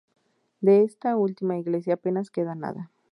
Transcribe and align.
De 0.61 0.81
esta 0.83 1.15
última 1.15 1.57
iglesia 1.59 1.93
apenas 1.93 2.31
queda 2.31 2.55
nada. 2.55 2.89